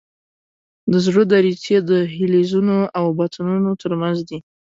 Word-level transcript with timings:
د 0.91 0.93
زړه 1.05 1.23
دریڅې 1.31 1.75
د 1.81 1.83
دهلیزونو 1.91 2.77
او 2.97 3.05
بطنونو 3.19 3.71
تر 3.81 3.91
منځ 4.01 4.17
دي. 4.29 4.39